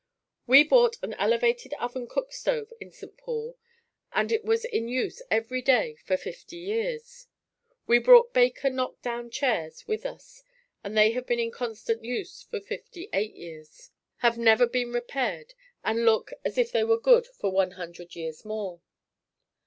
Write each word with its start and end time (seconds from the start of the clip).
We 0.47 0.63
bought 0.63 0.95
an 1.03 1.13
elevated 1.13 1.75
oven 1.75 2.07
cook 2.07 2.33
stove 2.33 2.73
in 2.79 2.91
St. 2.91 3.15
Paul 3.19 3.55
and 4.11 4.31
it 4.31 4.43
was 4.43 4.65
in 4.65 4.87
use 4.87 5.21
every 5.29 5.61
day 5.61 5.93
for 6.03 6.17
fifty 6.17 6.55
years. 6.57 7.27
We 7.85 7.99
brought 7.99 8.33
Baker 8.33 8.71
knock 8.71 8.99
down 9.03 9.29
chairs 9.29 9.87
with 9.87 10.07
us 10.07 10.41
and 10.83 10.97
they 10.97 11.11
have 11.11 11.27
been 11.27 11.37
in 11.39 11.51
constant 11.51 12.03
use 12.03 12.41
for 12.41 12.59
fifty 12.59 13.09
eight 13.13 13.35
years 13.35 13.91
have 14.25 14.39
never 14.39 14.65
been 14.65 14.91
repaired 14.91 15.53
and 15.83 16.03
look 16.03 16.33
as 16.43 16.57
if 16.57 16.71
they 16.71 16.83
were 16.83 16.99
good 16.99 17.27
for 17.27 17.51
one 17.51 17.73
hundred 17.73 18.15
years 18.15 18.43
more. 18.43 18.81